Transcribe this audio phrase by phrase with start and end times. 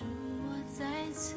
[0.00, 1.36] 祝我再次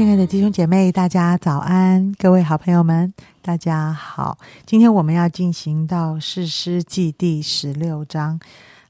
[0.00, 2.14] 亲爱的弟兄姐妹，大家早安！
[2.18, 4.38] 各位好朋友们，大家好。
[4.64, 8.40] 今天我们要进行到《士师记》第十六章。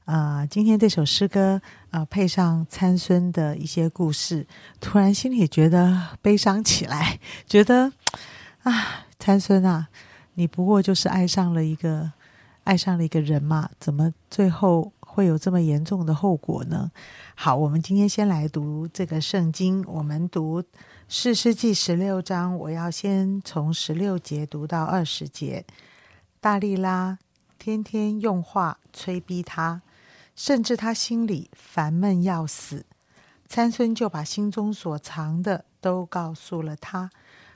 [0.05, 4.47] 呃，今天这首诗歌，呃，配上参孙的一些故事，
[4.79, 7.91] 突然心里觉得悲伤起来， 觉得
[8.63, 9.89] 啊，参孙啊，
[10.35, 12.09] 你不过就是爱上了一个
[12.63, 16.89] 爱上了一个人嘛，怎么最后会有这么严重的后果呢？
[17.35, 20.63] 好，我们今天先来读这个圣经，我们读
[21.09, 25.65] 四世纪十六章，我要先从十六节读到二十节。
[26.39, 27.19] 大利拉
[27.59, 29.81] 天天用话催逼他，
[30.33, 32.85] 甚至他心里烦闷要死。
[33.49, 37.09] 参孙就把心中所藏的都告诉了他，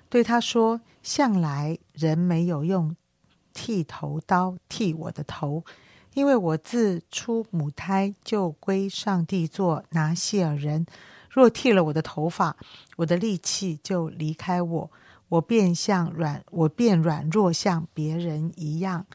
[0.10, 2.94] 对他说：“向来人没有用
[3.54, 5.64] 剃头刀剃我的头，
[6.16, 10.86] 因为我自出母胎就归上帝做拿细尔人。
[11.30, 12.56] 若剃了我的头发，
[12.96, 14.92] 我的力气就离开我，
[15.28, 19.06] 我便像软，我便软弱像别人一样。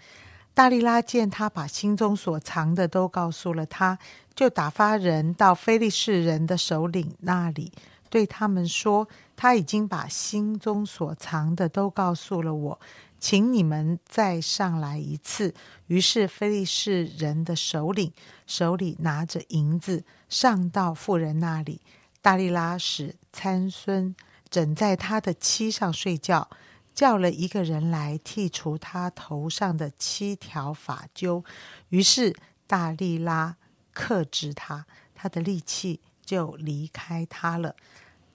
[0.52, 3.98] 大利拉见他把心中所藏的都告诉了他，
[4.34, 7.72] 就打发人到非利士人的首领那里，
[8.10, 12.78] 对他们说：“他已经把心中所藏的都告诉了我，
[13.20, 15.54] 请你们再上来一次。”
[15.86, 18.12] 于是非利士人的首领
[18.46, 21.80] 手里拿着银子上到妇人那里，
[22.22, 24.16] 大利拉使参孙
[24.48, 26.48] 枕在他的膝上睡觉。
[26.92, 31.42] 叫了一个人来剔除他头上的七条发揪，
[31.88, 32.36] 于是
[32.66, 33.56] 大利拉
[33.94, 37.76] 克制他，他的力气就离开他了。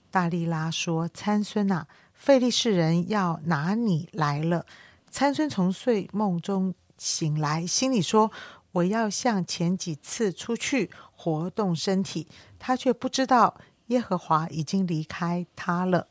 [0.09, 1.85] 大利拉说：“参孙啊，
[2.25, 4.65] 费利士人要拿你来了。”
[5.11, 8.31] 参孙从睡梦中醒来，心里说
[8.73, 12.27] ：“我要像前几次出去活动身体。”
[12.57, 13.55] 他却不知道
[13.87, 16.07] 耶和华已经离开他了。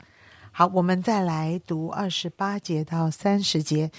[0.52, 3.90] 好，我们再来读二十八节到三十节。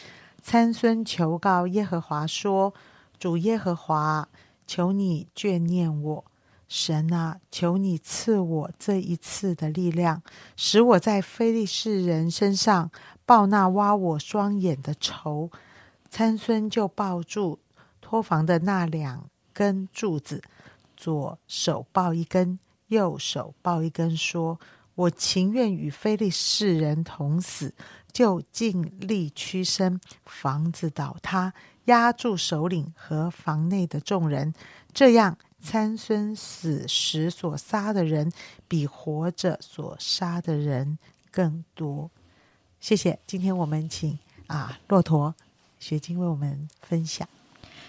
[0.42, 2.74] 参孙求告耶和华说
[3.20, 4.30] ：“主耶和华，
[4.66, 6.26] 求你眷念我，
[6.68, 10.22] 神啊，求你赐我这一次的力量，
[10.56, 12.92] 使我在非利士人身上
[13.26, 15.52] 报那挖我双眼的仇。”
[16.09, 17.59] 参孙就抱住
[18.00, 20.42] 托房的那两根柱子，
[20.96, 24.59] 左手抱一根，右手抱一根，说。
[24.96, 27.74] 我情愿与非利士人同死，
[28.14, 31.52] 就尽力屈身，房子倒塌，
[31.84, 34.53] 压住首领和房内的众人。
[34.94, 38.31] 这样，参孙死时所杀的人，
[38.68, 41.00] 比活着所杀的人
[41.31, 42.12] 更多。
[42.80, 43.18] 谢谢。
[43.26, 45.34] 今天我们请啊，骆驼
[45.80, 47.28] 学经为我们分享。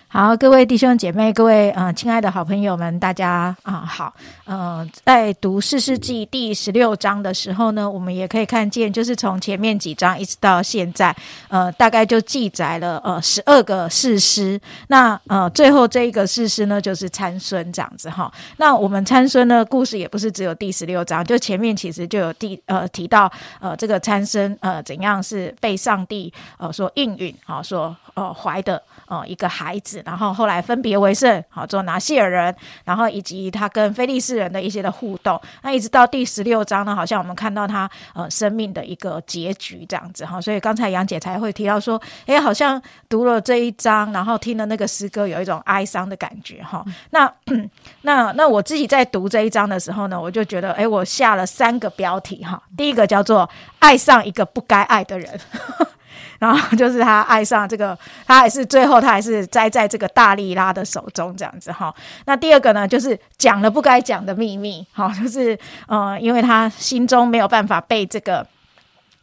[0.08, 4.14] 好，各位弟兄姐妹，各位呃，亲爱的好朋友们，大家啊好。
[4.44, 11.14] 呃，在读四世记第十六章的时候呢，我们也可以看见，就是从前面几章一直到现在，
[11.48, 14.58] 呃，大概就记载了呃十二个事师。
[14.86, 18.32] 那呃，最后这一个事师呢，就是参孙这样子哈。
[18.58, 29.95] 那我们参孙呢，故事也不是只有第十六章，就前面其实就有第呃提到呃这个参孙呃怎样是被上帝呃所应允啊，所呃怀的呃一个孩子。
[30.04, 40.40] 然后后来分别为圣，好做拿西尔人，然后以及他跟菲利士人的一些的互动，那一直到第十六章呢，好像我们看到他呃生命的一个结局这样子哈。
[40.40, 46.84] 所以刚才杨姐才会提到说，哎，好像读了这一章，然后听了那个诗歌，有一种哀伤的感觉哈。
[47.10, 47.32] 那
[48.02, 52.62] 那那我自己在读这一章的时候呢，我就觉得，哎，我下了三个标题哈。
[52.76, 53.48] 第一个叫做
[53.78, 55.38] 爱上一个不该爱的人。
[56.38, 57.96] 然后 就是他爱上这个，
[58.26, 61.94] 他还是最后他还是栽在这个大力拉的手中这样子哈。
[62.26, 68.46] 那第二个呢，就是讲了不该讲的秘密，哈，就是呃，因为他心中没有办法被这个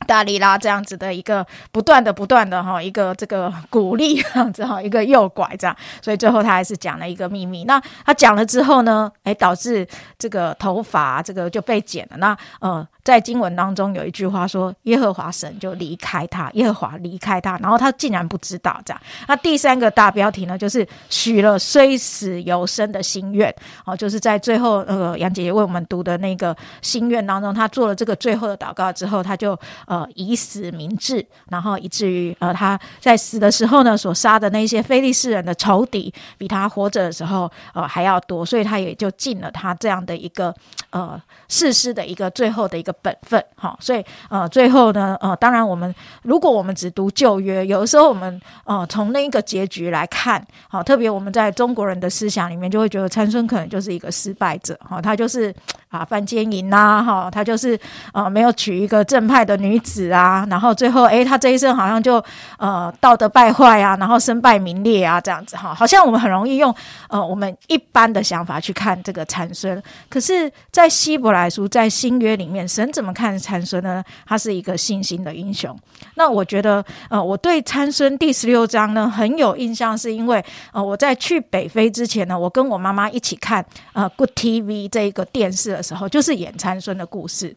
[0.08, 7.64] 大力拉这样子的一个不断的、不断的哈，一个这个鼓励这样子哈，一个诱拐这样，所以最后他还是讲了一个秘密。
[7.66, 9.88] 那他讲了之后呢，哎，导致
[10.18, 12.18] 这个头发这个就被剪了。
[12.18, 12.88] 那呃。
[13.04, 23.54] 在经文当中有一句话说：“耶和华神就离开他，耶和华离开他，然后他竟然不知道这样。”那第三个大标题呢，就是许了虽死犹生的心愿
[23.84, 40.56] 哦，就是在最后呃杨姐姐为我们读的那个心愿当中，他做了这个最后的祷告之后，他就呃以死明志，然后以至于呃他在死的时候呢，所杀的那些非利士人的仇敌，比他活着的时候呃还要多，所以他也就尽了他这样的一个
[40.92, 42.93] 呃誓师的一个最后的一个。
[43.02, 55.54] 本分，好，所以呃，最后呢，呃，当然我们如果我们只读旧约，有的时候我们呃从那一个结局来看，好，特别我们在中国人的思想里面就会觉得参孙可能就是一个失败者，哈，他就是
[55.94, 57.80] 啊犯奸淫呐，哈，他就是
[58.14, 62.24] 呃没有娶一个正派的女子啊，然后最后诶，他这一生好像就
[62.58, 66.74] 呃道德败坏啊，然后身败名裂啊，这样子哈，好像我们很容易用
[67.10, 72.90] 呃我们一般的想法去看这个参孙，可是，在希伯来书在新约里面神。
[72.94, 74.04] 怎么看参孙呢？
[74.26, 75.76] 他是一个信心的英雄。
[76.16, 87.56] 那我觉得，呃，我对参孙第十六章呢很有印象，是因为呃，我在去北非之前呢，我跟我妈妈一起看呃 Good TV 这一个电视时候，就是演参孙的故事。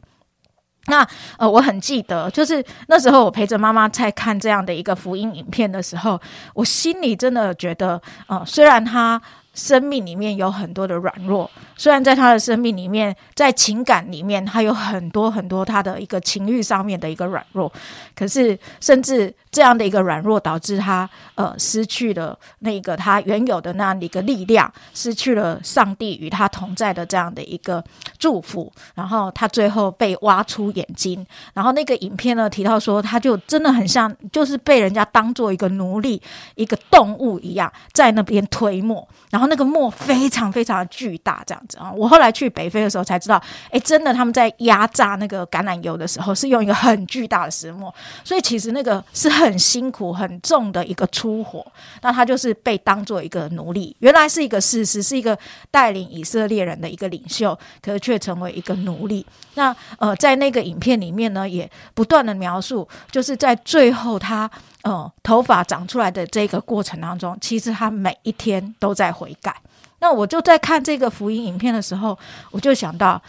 [0.88, 1.06] 那
[1.38, 6.20] 呃，我很记得，就是那时候我陪着妈妈在看这样的一个福音影片的时候，
[6.52, 9.22] 我心里真的觉得，呃，虽然他。
[9.56, 17.72] 生命里面有很多的软弱，虽然在他的生命里面，在情感里面，他有很多很多他的一个情欲上面的一个软弱，
[18.14, 19.34] 可是甚至。
[19.52, 27.82] 这样的一个软弱，导致他呃失去了那个他原有的那样的一个力量，失去了上帝与他同在的这样的一个
[28.18, 36.20] 祝福，然后他最后被挖出眼睛，然后那个影片呢提到说，他就真的很像，就是被人家当做一个奴隶、
[36.56, 41.92] 一个动物一样，在那边推磨，然后那个墨非常非常巨大，这样子啊。
[41.92, 49.56] 我后来去北非的时候才知道，哎，真的他们在压榨那个橄榄油的时候，是用一个很巨大的石磨，所以其实那个是很。
[49.66, 51.66] 辛苦、很重的一个粗活，
[52.00, 53.96] 那他就是被当做一个奴隶。
[53.98, 55.36] 原来是一个事实，是一个
[55.72, 59.26] 带领以色列人的一个领袖，可是却成为一个奴隶。
[59.54, 64.48] 那呃，在那个影片里面呢，也不断的描述，就是在最后他
[64.90, 69.54] 哦头发长出来的这个过程当中，其实他每一天都在悔改。
[69.98, 72.18] 那我就在看这个福音影片的时候，
[72.50, 73.20] 我就想到，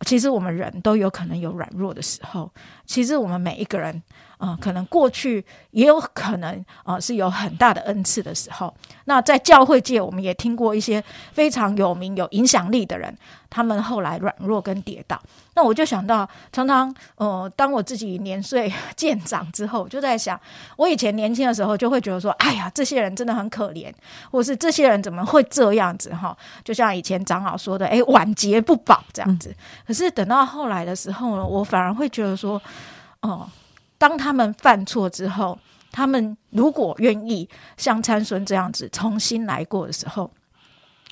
[0.00, 2.50] 其实我们人都有可能有软弱的时候，
[2.84, 4.02] 其实我们每一个人。
[4.38, 8.74] 啊，可能过去也有可能啊，是有很大的恩赐的时候。
[9.06, 11.02] 那在教会界，我们也听过一些
[11.32, 13.14] 非常有名、有影响力的人，
[13.50, 15.20] 他们后来软弱跟跌倒。
[15.54, 20.40] 那我就想到，常常呃，当我自己年岁 渐长之后，就在想，
[20.76, 23.92] 我以前年轻的时候，就会觉得说，哎呀，这些人真的很可怜，
[24.32, 26.36] 或是这些人怎么会这样子哈？
[26.64, 29.54] 就像以前长老说的，哎，晚节不保这样子。
[29.86, 32.60] 可是等到后来的时候呢，我反而会觉得说，
[33.20, 33.48] 哦。
[33.98, 35.58] 当他们犯错之后，
[35.90, 40.30] 他们如果愿意像参孙这样子重新来过的时候，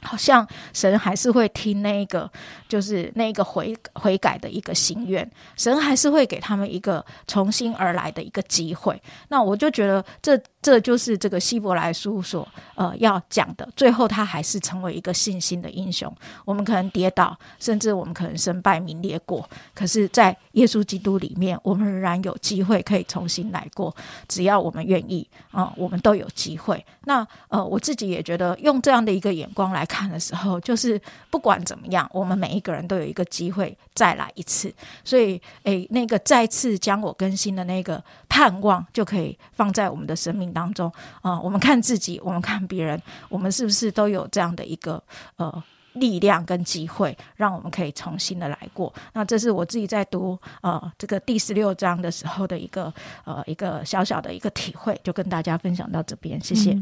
[0.02, 2.30] 好像神还是会听那个，
[2.68, 9.00] 就是那个悔悔改的一个心愿，神还是会给他们一个重新而来的一个机会。
[9.28, 10.40] 那我就觉得这。
[10.62, 16.10] 这就是这个希伯来书所呃要讲的，最后他还是成为一个信心的英雄。
[16.44, 23.92] 我们可能跌倒，甚至我们可能身败名裂过，可是，在耶稣基督里面，我们仍然有机会可以重新来过。
[24.28, 26.86] 只要我们愿意啊，我们都有机会。
[27.06, 34.72] 那呃，我自己也觉得，用这样的一个眼光来看的时候，就是不管怎么样，我们每一个人都有一个机会再来一次。
[35.02, 40.51] 所以，诶，那个再次将我更新的那个盼望，就可以放在我们的生命。
[40.52, 45.02] 当中啊，我们看自己，我们看别人，我们是不是都有这样的一个
[45.36, 45.62] 呃
[45.94, 48.92] 力量跟机会，让我们可以重新的来过？
[49.12, 52.92] 那这是我自己在读呃这个第十六章的时候的一个
[53.24, 56.80] 呃一个小小的一个体会，就跟大家分享到这边，谢谢。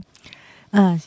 [0.71, 1.01] 嗯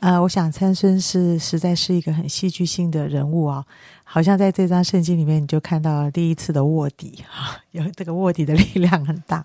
[0.00, 3.64] 呃，我想参孙是实在是一个很戏剧性的人物啊，
[4.04, 9.44] 好像在这张圣经里面，你就看到了第一次的卧底哈，有这个卧底的力量很大。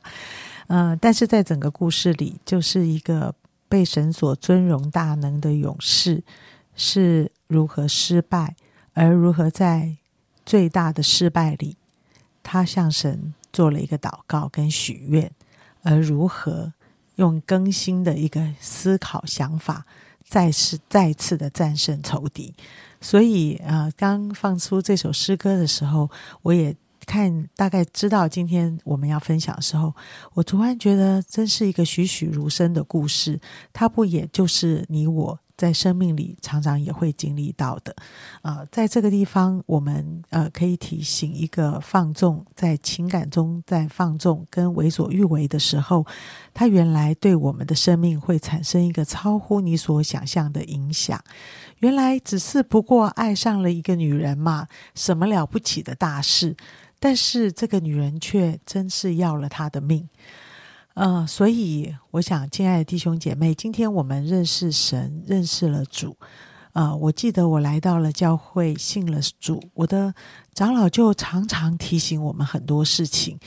[0.68, 3.34] 嗯，但是在整个故事里，就是一个
[3.68, 6.24] 被神所尊荣大能的勇士，
[6.76, 8.56] 是如何失败，
[8.94, 9.98] 而如何在
[10.46, 11.76] 最大的失败里，
[12.42, 15.32] 他向神做了一个祷告跟许愿，
[15.82, 16.74] 而如何
[17.16, 19.86] 用更新的一个思考想法，
[20.28, 22.54] 再次再次的战胜仇敌。
[23.02, 26.10] 所以，呃，刚放出这首诗歌的时候，
[26.42, 26.76] 我也。
[27.04, 29.94] 看大概知道今天我们要分享的时候，
[30.34, 33.40] 我突然觉得真是一个栩栩如生的故事。
[33.72, 37.96] 它不也就是你我在生命里常常也会经历到的？
[38.42, 46.06] 呃，在这个地方，我们呃可以提醒一个放纵在情感中在放纵跟为所欲为的时候，
[46.54, 51.24] 它原来对我们的生命会产生一个超乎你所想象的影响。
[51.80, 56.56] 原来只是不过爱上了一个女人嘛，什么了不起的大事？
[57.04, 60.08] 但是这个女人却真是要了他的命。
[60.94, 66.16] 呃，所以我想，亲爱的弟兄姐妹，今天我们认识神，认识了主。
[66.74, 70.14] 呃，我记得我来到了教会，信了主，我的
[70.56, 73.40] 长老就常常提醒我们很多事情。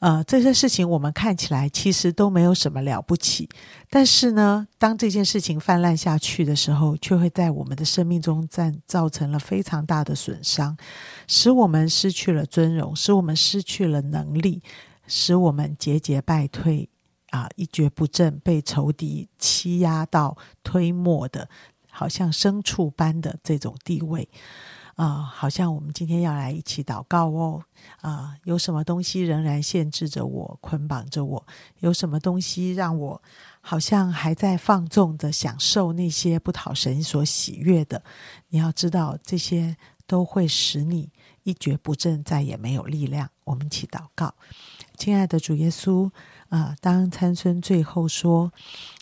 [0.00, 3.48] 呃，这些事情我们看起来其实都没有什么了不起，
[3.88, 10.76] 但是呢，当这件事情泛滥下去的时候，却会在我们的生命中造造成了非常大的损伤，
[11.26, 14.62] 使我们失去了尊荣，使我们失去了能力，
[15.06, 16.86] 使我们节节败退，
[17.30, 21.48] 啊，一蹶不振，被仇敌欺压到推磨的。
[21.96, 24.28] 好像牲畜般的这种地位，
[24.96, 27.62] 啊，好像我们今天要来一起祷告哦，
[28.00, 31.46] 啊，有什么东西仍然限制着我、捆绑着我？
[31.78, 33.22] 有什么东西让我
[33.60, 38.02] 好像还在放纵的享受那些不讨神所喜悦的？
[38.48, 41.12] 你要知道，这些都会使你
[41.44, 43.30] 一蹶不振，再也没有力量。
[43.44, 44.34] 我们一起祷告，
[44.96, 46.10] 亲爱的主耶稣。
[46.50, 48.52] 啊，当参孙最后说，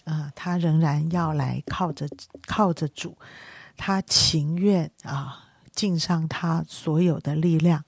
[0.05, 2.09] 啊，他仍然要来靠着
[2.47, 3.15] 靠着主，
[3.77, 7.85] 他情愿啊尽上他所有的力量，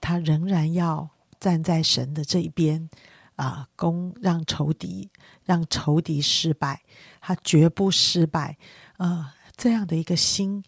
[0.00, 1.08] 他仍然要
[1.40, 2.88] 站在神的这一边，
[3.34, 5.10] 啊，攻让仇敌
[5.44, 6.82] 让仇敌失败，
[7.20, 8.56] 他绝不失败。
[8.98, 10.62] 啊，这样的一个心，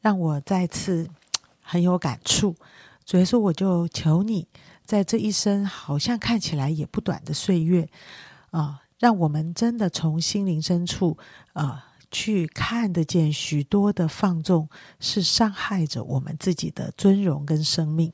[0.00, 1.08] 让我再次
[1.60, 2.56] 很有感触。
[3.04, 4.48] 所以说，我就求你。
[4.84, 7.88] 在这一生好像看起来也不短的岁月，
[8.50, 11.16] 啊，让我们真的从心灵深处
[11.52, 14.68] 啊去看得见许多的放纵
[14.98, 18.12] 是伤害着我们自己的尊荣跟生命。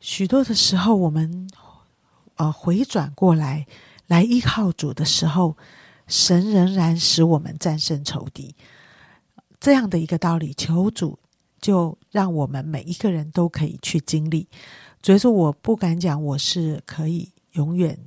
[0.00, 1.48] 许多的时候，我们
[2.34, 3.66] 呃回转过来
[4.08, 5.56] 来依靠主的时候，
[6.08, 8.54] 神仍然使我们战胜仇敌。
[9.58, 11.18] 这样的一个道理，求主
[11.60, 14.48] 就让我们每一个人都可以去经历。
[15.02, 17.98] 所以说，我不敢讲我是可以永远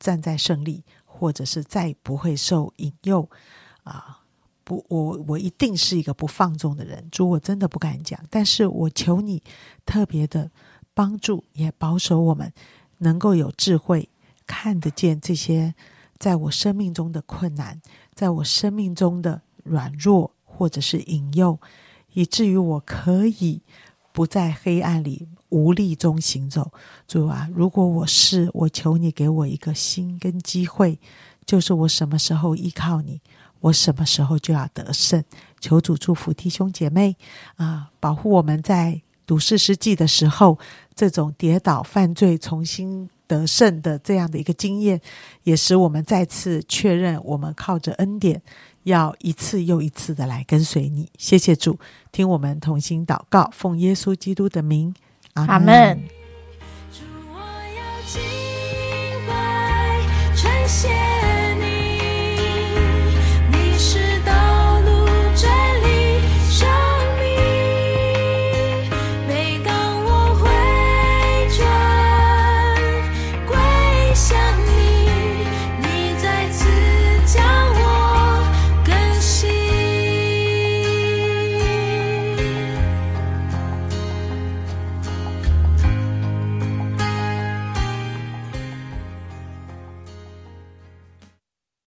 [0.00, 3.28] 站在胜利，或者是再不会受引诱
[3.84, 4.18] 啊！
[4.64, 7.08] 不，我我一定是一个不放纵的人。
[7.10, 9.42] 主，我真的不敢讲，但是我求你
[9.84, 10.50] 特别的
[10.94, 12.52] 帮助，也保守我们
[12.98, 14.08] 能够有智慧，
[14.46, 15.74] 看得见这些
[16.18, 17.80] 在我生命中的困难，
[18.14, 21.58] 在我生命中的软弱或者是引诱，
[22.12, 23.62] 以至于我可以
[24.12, 25.28] 不在黑暗里。
[25.52, 26.72] 无力中行走，
[27.06, 30.98] 主啊，如果我是，我求你给我一个心跟机会，
[31.44, 33.20] 就是我什么时候依靠你，
[33.60, 35.22] 我什么时候就要得胜。
[35.60, 37.14] 求主祝福弟兄姐妹
[37.56, 40.58] 啊，保护我们在读四世纪的时候，
[40.94, 44.98] 这种跌倒犯罪重新得胜的这样的一个经验，
[45.42, 48.40] 也使我们再次确认，我们靠着恩典，
[48.84, 51.10] 要一次又一次的来跟随你。
[51.18, 51.78] 谢谢主，
[52.10, 54.94] 听我们同心祷告，奉耶稣基督的名。
[55.34, 56.21] 阿门。